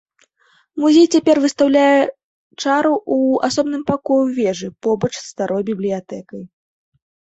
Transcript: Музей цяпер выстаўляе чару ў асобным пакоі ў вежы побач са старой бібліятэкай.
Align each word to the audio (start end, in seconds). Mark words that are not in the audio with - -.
Музей 0.83 1.03
цяпер 1.17 1.35
выстаўляе 1.43 1.91
чару 2.61 2.93
ў 3.15 3.43
асобным 3.49 3.81
пакоі 3.91 4.23
ў 4.27 4.33
вежы 4.39 4.67
побач 4.89 5.13
са 5.21 5.23
старой 5.33 5.63
бібліятэкай. 5.69 6.41